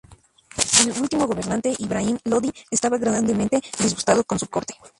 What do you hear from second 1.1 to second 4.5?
gobernante, Ibrahim Lodi, estaba grandemente disgustado con su